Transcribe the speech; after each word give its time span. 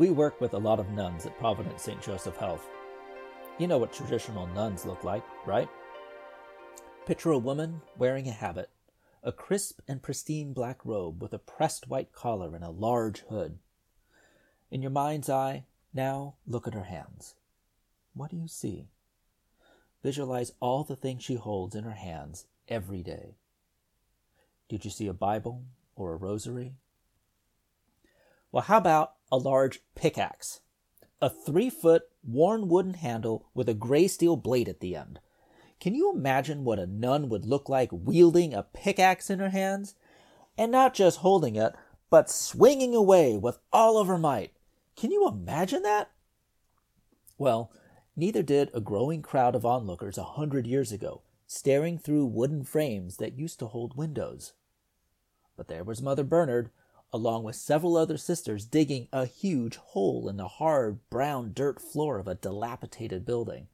We 0.00 0.08
work 0.08 0.40
with 0.40 0.54
a 0.54 0.58
lot 0.58 0.80
of 0.80 0.92
nuns 0.92 1.26
at 1.26 1.38
Providence 1.38 1.82
St. 1.82 2.00
Joseph 2.00 2.38
Health. 2.38 2.66
You 3.58 3.66
know 3.66 3.76
what 3.76 3.92
traditional 3.92 4.46
nuns 4.46 4.86
look 4.86 5.04
like, 5.04 5.22
right? 5.44 5.68
Picture 7.04 7.32
a 7.32 7.38
woman 7.38 7.82
wearing 7.98 8.26
a 8.26 8.32
habit, 8.32 8.70
a 9.22 9.30
crisp 9.30 9.80
and 9.86 10.02
pristine 10.02 10.54
black 10.54 10.86
robe 10.86 11.20
with 11.20 11.34
a 11.34 11.38
pressed 11.38 11.86
white 11.86 12.14
collar 12.14 12.54
and 12.54 12.64
a 12.64 12.70
large 12.70 13.18
hood. 13.28 13.58
In 14.70 14.80
your 14.80 14.90
mind's 14.90 15.28
eye, 15.28 15.66
now 15.92 16.36
look 16.46 16.66
at 16.66 16.72
her 16.72 16.84
hands. 16.84 17.34
What 18.14 18.30
do 18.30 18.38
you 18.38 18.48
see? 18.48 18.88
Visualize 20.02 20.52
all 20.60 20.82
the 20.82 20.96
things 20.96 21.24
she 21.24 21.34
holds 21.34 21.74
in 21.74 21.84
her 21.84 21.90
hands 21.90 22.46
every 22.68 23.02
day. 23.02 23.36
Did 24.66 24.86
you 24.86 24.90
see 24.90 25.08
a 25.08 25.12
Bible 25.12 25.64
or 25.94 26.14
a 26.14 26.16
rosary? 26.16 26.76
Well, 28.52 28.64
how 28.64 28.78
about 28.78 29.14
a 29.30 29.36
large 29.36 29.80
pickaxe? 29.94 30.60
A 31.22 31.30
three 31.30 31.70
foot 31.70 32.02
worn 32.24 32.68
wooden 32.68 32.94
handle 32.94 33.46
with 33.54 33.68
a 33.68 33.74
gray 33.74 34.08
steel 34.08 34.36
blade 34.36 34.68
at 34.68 34.80
the 34.80 34.96
end. 34.96 35.20
Can 35.78 35.94
you 35.94 36.12
imagine 36.12 36.64
what 36.64 36.78
a 36.78 36.86
nun 36.86 37.28
would 37.28 37.46
look 37.46 37.68
like 37.68 37.88
wielding 37.92 38.52
a 38.52 38.62
pickaxe 38.62 39.30
in 39.30 39.38
her 39.38 39.50
hands? 39.50 39.94
And 40.58 40.70
not 40.72 40.94
just 40.94 41.18
holding 41.18 41.56
it, 41.56 41.74
but 42.10 42.30
swinging 42.30 42.94
away 42.94 43.36
with 43.38 43.58
all 43.72 43.98
of 43.98 44.08
her 44.08 44.18
might. 44.18 44.52
Can 44.96 45.10
you 45.10 45.26
imagine 45.28 45.82
that? 45.84 46.10
Well, 47.38 47.72
neither 48.16 48.42
did 48.42 48.70
a 48.74 48.80
growing 48.80 49.22
crowd 49.22 49.54
of 49.54 49.64
onlookers 49.64 50.18
a 50.18 50.24
hundred 50.24 50.66
years 50.66 50.92
ago, 50.92 51.22
staring 51.46 51.98
through 51.98 52.26
wooden 52.26 52.64
frames 52.64 53.16
that 53.16 53.38
used 53.38 53.58
to 53.60 53.68
hold 53.68 53.96
windows. 53.96 54.52
But 55.56 55.68
there 55.68 55.84
was 55.84 56.02
Mother 56.02 56.24
Bernard, 56.24 56.70
along 57.12 57.44
with 57.44 57.56
several 57.56 57.96
other 57.96 58.16
sisters, 58.16 58.64
digging 58.64 59.08
a 59.12 59.26
huge 59.26 59.76
hole 59.76 60.28
in 60.28 60.36
the 60.36 60.48
hard 60.48 60.98
brown 61.10 61.52
dirt 61.52 61.80
floor 61.80 62.18
of 62.18 62.28
a 62.28 62.34
dilapidated 62.34 63.24
building. 63.24 63.66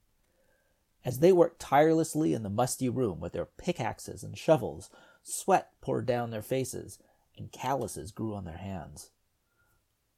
As 1.05 1.19
they 1.19 1.31
worked 1.31 1.59
tirelessly 1.59 2.33
in 2.33 2.43
the 2.43 2.49
musty 2.49 2.89
room 2.89 3.19
with 3.19 3.33
their 3.33 3.45
pickaxes 3.45 4.23
and 4.23 4.37
shovels, 4.37 4.89
sweat 5.23 5.71
poured 5.81 6.05
down 6.05 6.31
their 6.31 6.41
faces 6.41 6.99
and 7.37 7.51
calluses 7.51 8.11
grew 8.11 8.33
on 8.33 8.45
their 8.45 8.57
hands. 8.57 9.11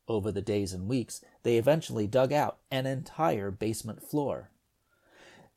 Over 0.08 0.32
the 0.32 0.42
days 0.42 0.74
and 0.74 0.88
weeks, 0.88 1.22
they 1.44 1.58
eventually 1.58 2.08
dug 2.08 2.34
out 2.34 2.58
an 2.72 2.88
entire 2.88 3.52
basement 3.52 4.02
floor. 4.02 4.50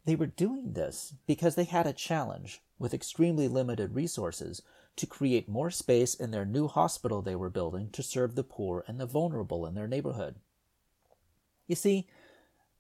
They 0.05 0.17
were 0.17 0.27
doing 0.27 0.73
this 0.73 1.15
because 1.27 1.55
they 1.55 1.65
had 1.65 1.87
a 1.87 1.93
challenge 1.93 2.61
with 2.83 2.93
extremely 2.93 3.47
limited 3.47 3.95
resources 3.95 4.61
to 4.97 5.07
create 5.07 5.49
more 5.49 5.71
space 5.71 6.15
in 6.15 6.33
their 6.33 6.45
new 6.45 6.67
hospital 6.67 7.23
they 7.23 7.37
were 7.37 7.49
building 7.49 7.89
to 7.93 8.03
serve 8.03 8.35
the 8.35 8.45
poor 8.45 8.85
and 8.89 9.01
the 9.01 9.07
vulnerable 9.07 9.65
in 9.65 9.75
their 9.75 9.87
neighborhood. 9.87 10.35
You 11.69 11.77
see, 11.77 12.09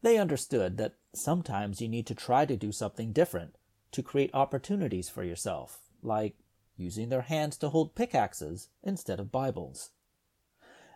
they 0.02 0.18
understood 0.18 0.76
that 0.76 0.96
sometimes 1.14 1.80
you 1.80 1.88
need 1.88 2.06
to 2.08 2.14
try 2.14 2.44
to 2.44 2.56
do 2.56 2.72
something 2.72 3.12
different 3.12 3.54
to 3.92 4.02
create 4.02 4.30
opportunities 4.34 5.08
for 5.08 5.22
yourself, 5.22 5.80
like 6.02 6.34
using 6.76 7.08
their 7.08 7.22
hands 7.22 7.56
to 7.58 7.68
hold 7.68 7.94
pickaxes 7.94 8.68
instead 8.82 9.20
of 9.20 9.30
Bibles. 9.30 9.90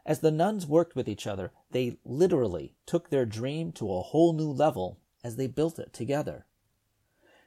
As 0.04 0.18
the 0.18 0.32
nuns 0.32 0.66
worked 0.66 0.96
with 0.96 1.08
each 1.08 1.26
other, 1.26 1.52
they 1.70 1.98
literally 2.04 2.74
took 2.86 3.10
their 3.10 3.24
dream 3.24 3.70
to 3.72 3.92
a 3.92 4.02
whole 4.02 4.32
new 4.32 4.50
level 4.50 4.98
as 5.22 5.36
they 5.36 5.46
built 5.46 5.78
it 5.78 5.92
together. 5.92 6.46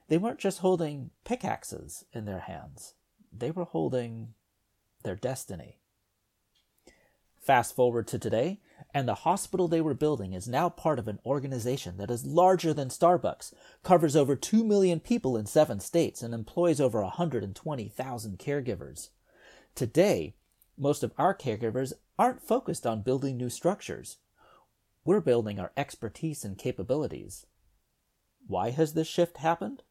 They 0.09 0.17
weren't 0.17 0.39
just 0.39 0.59
holding 0.59 1.11
pickaxes 1.23 2.03
in 2.11 2.25
their 2.25 2.39
hands, 2.39 2.95
they 3.31 3.51
were 3.51 3.65
holding 3.65 4.33
their 5.03 5.15
destiny. 5.15 5.77
Fast 7.39 7.75
forward 7.75 8.07
to 8.07 8.19
today, 8.19 8.59
and 8.93 9.07
the 9.07 9.15
hospital 9.15 9.67
they 9.67 9.81
were 9.81 9.93
building 9.93 10.33
is 10.33 10.47
now 10.47 10.67
part 10.67 10.99
of 10.99 11.07
an 11.07 11.19
organization 11.25 11.97
that 11.97 12.11
is 12.11 12.25
larger 12.25 12.73
than 12.73 12.89
Starbucks, 12.89 13.53
covers 13.83 14.15
over 14.15 14.35
2 14.35 14.63
million 14.63 14.99
people 14.99 15.37
in 15.37 15.45
seven 15.45 15.79
states, 15.79 16.21
and 16.21 16.33
employs 16.33 16.81
over 16.81 17.01
120,000 17.01 18.39
caregivers. 18.39 19.09
Today, 19.73 20.35
most 20.77 21.03
of 21.03 21.13
our 21.17 21.35
caregivers 21.35 21.93
aren't 22.17 22.41
focused 22.41 22.85
on 22.85 23.03
building 23.03 23.37
new 23.37 23.49
structures. 23.49 24.17
We're 25.05 25.21
building 25.21 25.59
our 25.59 25.71
expertise 25.77 26.43
and 26.43 26.57
capabilities. 26.57 27.45
Why 28.47 28.71
has 28.71 28.93
this 28.93 29.07
shift 29.07 29.37
happened? 29.37 29.83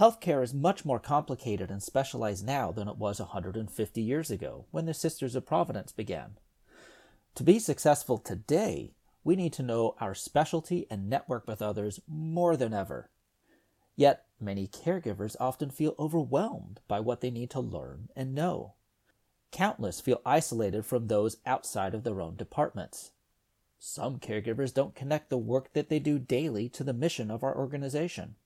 Healthcare 0.00 0.42
is 0.42 0.54
much 0.54 0.86
more 0.86 0.98
complicated 0.98 1.70
and 1.70 1.82
specialized 1.82 2.46
now 2.46 2.72
than 2.72 2.88
it 2.88 2.96
was 2.96 3.20
150 3.20 4.00
years 4.00 4.30
ago 4.30 4.64
when 4.70 4.86
the 4.86 4.94
Sisters 4.94 5.34
of 5.34 5.44
Providence 5.44 5.92
began. 5.92 6.38
To 7.34 7.42
be 7.42 7.58
successful 7.58 8.16
today, 8.16 8.94
we 9.24 9.36
need 9.36 9.52
to 9.52 9.62
know 9.62 9.96
our 10.00 10.14
specialty 10.14 10.86
and 10.90 11.10
network 11.10 11.46
with 11.46 11.60
others 11.60 12.00
more 12.08 12.56
than 12.56 12.72
ever. 12.72 13.10
Yet, 13.94 14.24
many 14.40 14.66
caregivers 14.66 15.36
often 15.38 15.68
feel 15.68 15.94
overwhelmed 15.98 16.80
by 16.88 17.00
what 17.00 17.20
they 17.20 17.30
need 17.30 17.50
to 17.50 17.60
learn 17.60 18.08
and 18.16 18.34
know. 18.34 18.76
Countless 19.52 20.00
feel 20.00 20.22
isolated 20.24 20.86
from 20.86 21.08
those 21.08 21.36
outside 21.44 21.94
of 21.94 22.04
their 22.04 22.22
own 22.22 22.36
departments. 22.36 23.10
Some 23.78 24.18
caregivers 24.18 24.72
don't 24.72 24.94
connect 24.94 25.28
the 25.28 25.36
work 25.36 25.74
that 25.74 25.90
they 25.90 25.98
do 25.98 26.18
daily 26.18 26.70
to 26.70 26.82
the 26.82 26.94
mission 26.94 27.30
of 27.30 27.44
our 27.44 27.54
organization. 27.54 28.36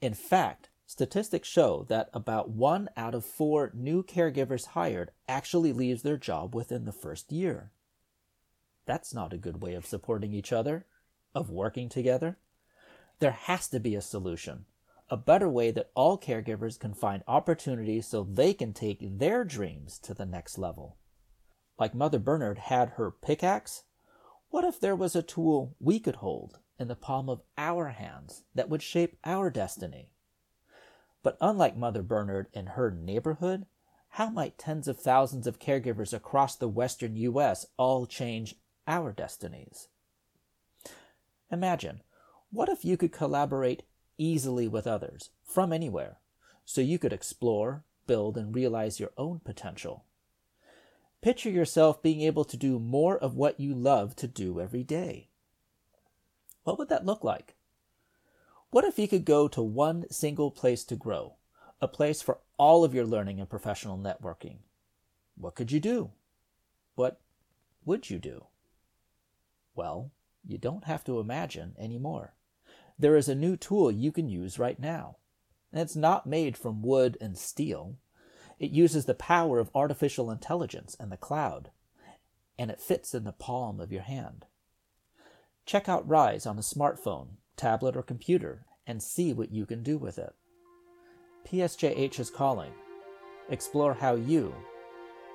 In 0.00 0.14
fact, 0.14 0.68
statistics 0.86 1.48
show 1.48 1.84
that 1.88 2.08
about 2.14 2.50
one 2.50 2.88
out 2.96 3.14
of 3.14 3.24
four 3.24 3.70
new 3.74 4.02
caregivers 4.02 4.66
hired 4.68 5.10
actually 5.28 5.72
leaves 5.72 6.02
their 6.02 6.16
job 6.16 6.54
within 6.54 6.84
the 6.84 6.92
first 6.92 7.32
year. 7.32 7.72
That's 8.86 9.12
not 9.12 9.32
a 9.32 9.38
good 9.38 9.60
way 9.60 9.74
of 9.74 9.84
supporting 9.84 10.32
each 10.32 10.52
other, 10.52 10.86
of 11.34 11.50
working 11.50 11.88
together. 11.88 12.38
There 13.18 13.32
has 13.32 13.68
to 13.68 13.80
be 13.80 13.94
a 13.94 14.00
solution 14.00 14.66
a 15.08 15.16
better 15.16 15.48
way 15.48 15.70
that 15.70 15.90
all 15.94 16.18
caregivers 16.18 16.78
can 16.78 16.92
find 16.92 17.22
opportunities 17.28 18.06
so 18.06 18.24
they 18.24 18.52
can 18.52 18.72
take 18.72 18.98
their 19.18 19.44
dreams 19.44 19.98
to 20.00 20.14
the 20.14 20.26
next 20.26 20.58
level. 20.58 20.96
Like 21.78 21.94
Mother 21.94 22.18
Bernard 22.18 22.58
had 22.58 22.90
her 22.90 23.10
pickaxe, 23.10 23.84
what 24.50 24.64
if 24.64 24.80
there 24.80 24.96
was 24.96 25.14
a 25.14 25.22
tool 25.22 25.76
we 25.78 26.00
could 26.00 26.16
hold 26.16 26.58
in 26.78 26.88
the 26.88 26.96
palm 26.96 27.28
of 27.28 27.42
our 27.56 27.90
hands 27.90 28.42
that 28.54 28.68
would 28.68 28.82
shape 28.82 29.16
our 29.24 29.50
destiny? 29.50 30.10
But 31.26 31.38
unlike 31.40 31.76
Mother 31.76 32.04
Bernard 32.04 32.46
in 32.52 32.66
her 32.66 32.88
neighborhood, 32.88 33.66
how 34.10 34.30
might 34.30 34.58
tens 34.58 34.86
of 34.86 35.00
thousands 35.00 35.48
of 35.48 35.58
caregivers 35.58 36.12
across 36.12 36.54
the 36.54 36.68
western 36.68 37.16
U.S. 37.16 37.66
all 37.76 38.06
change 38.06 38.54
our 38.86 39.10
destinies? 39.10 39.88
Imagine, 41.50 42.04
what 42.52 42.68
if 42.68 42.84
you 42.84 42.96
could 42.96 43.10
collaborate 43.10 43.82
easily 44.16 44.68
with 44.68 44.86
others 44.86 45.30
from 45.42 45.72
anywhere 45.72 46.18
so 46.64 46.80
you 46.80 46.96
could 46.96 47.12
explore, 47.12 47.82
build, 48.06 48.36
and 48.38 48.54
realize 48.54 49.00
your 49.00 49.10
own 49.18 49.40
potential. 49.40 50.04
Picture 51.22 51.50
yourself 51.50 52.00
being 52.00 52.20
able 52.20 52.44
to 52.44 52.56
do 52.56 52.78
more 52.78 53.18
of 53.18 53.34
what 53.34 53.58
you 53.58 53.74
love 53.74 54.14
to 54.14 54.28
do 54.28 54.60
every 54.60 54.84
day. 54.84 55.30
What 56.62 56.78
would 56.78 56.88
that 56.90 57.04
look 57.04 57.24
like? 57.24 57.55
What 58.76 58.84
if 58.84 58.98
you 58.98 59.08
could 59.08 59.24
go 59.24 59.48
to 59.48 59.62
one 59.62 60.04
single 60.10 60.50
place 60.50 60.84
to 60.84 60.96
grow, 60.96 61.36
a 61.80 61.88
place 61.88 62.20
for 62.20 62.40
all 62.58 62.84
of 62.84 62.92
your 62.92 63.06
learning 63.06 63.40
and 63.40 63.48
professional 63.48 63.96
networking? 63.96 64.58
What 65.34 65.54
could 65.54 65.72
you 65.72 65.80
do? 65.80 66.10
What 66.94 67.18
would 67.86 68.10
you 68.10 68.18
do? 68.18 68.44
Well, 69.74 70.10
you 70.44 70.58
don't 70.58 70.84
have 70.84 71.04
to 71.04 71.20
imagine 71.20 71.74
anymore 71.78 72.34
there 72.98 73.16
is 73.16 73.30
a 73.30 73.34
new 73.34 73.56
tool 73.56 73.90
you 73.90 74.12
can 74.12 74.28
use 74.28 74.58
right 74.58 74.78
now. 74.78 75.16
And 75.72 75.80
it's 75.80 75.96
not 75.96 76.26
made 76.26 76.54
from 76.54 76.82
wood 76.82 77.16
and 77.18 77.38
steel. 77.38 77.96
It 78.58 78.72
uses 78.72 79.06
the 79.06 79.14
power 79.14 79.58
of 79.58 79.70
artificial 79.74 80.30
intelligence 80.30 80.94
and 81.00 81.10
the 81.10 81.16
cloud, 81.16 81.70
and 82.58 82.70
it 82.70 82.82
fits 82.82 83.14
in 83.14 83.24
the 83.24 83.32
palm 83.32 83.80
of 83.80 83.90
your 83.90 84.02
hand. 84.02 84.44
Check 85.64 85.88
out 85.88 86.06
Rise 86.06 86.44
on 86.44 86.58
a 86.58 86.60
smartphone, 86.60 87.38
tablet, 87.56 87.96
or 87.96 88.02
computer 88.02 88.66
and 88.86 89.02
see 89.02 89.32
what 89.32 89.52
you 89.52 89.66
can 89.66 89.82
do 89.82 89.98
with 89.98 90.18
it. 90.18 90.34
PSJH 91.46 92.18
is 92.20 92.30
calling. 92.30 92.72
Explore 93.48 93.94
how 93.94 94.14
you 94.14 94.54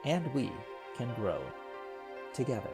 and 0.06 0.34
we 0.34 0.52
can 0.98 1.14
grow 1.16 1.42
together. 2.34 2.70